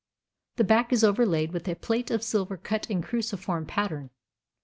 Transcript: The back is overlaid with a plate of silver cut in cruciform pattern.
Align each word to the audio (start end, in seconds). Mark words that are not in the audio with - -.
The 0.55 0.63
back 0.63 0.91
is 0.91 1.03
overlaid 1.03 1.51
with 1.53 1.67
a 1.67 1.75
plate 1.75 2.09
of 2.09 2.23
silver 2.23 2.57
cut 2.57 2.89
in 2.89 3.03
cruciform 3.03 3.67
pattern. 3.67 4.09